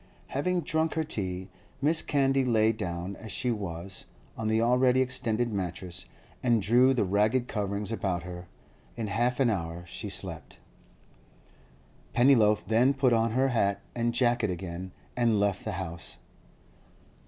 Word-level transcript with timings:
Having 0.29 0.61
drunk 0.61 0.95
her 0.95 1.03
tea, 1.03 1.47
Mrs. 1.83 2.07
Candy 2.07 2.43
lay 2.43 2.71
down, 2.71 3.15
as 3.17 3.31
she 3.31 3.51
was, 3.51 4.05
on 4.35 4.47
the 4.47 4.59
already 4.59 4.99
extended 4.99 5.53
mattress, 5.53 6.05
and 6.41 6.59
drew 6.59 6.95
the 6.95 7.03
ragged 7.03 7.47
coverings 7.47 7.91
about 7.91 8.23
her. 8.23 8.47
In 8.97 9.05
half 9.05 9.39
an 9.39 9.51
hour 9.51 9.85
she 9.85 10.09
slept. 10.09 10.57
Pennyloaf 12.15 12.65
then 12.65 12.95
put 12.95 13.13
on 13.13 13.33
her 13.33 13.49
hat 13.49 13.79
and 13.93 14.11
jacket 14.11 14.49
again 14.49 14.91
and 15.15 15.39
left 15.39 15.63
the 15.63 15.73
house. 15.73 16.17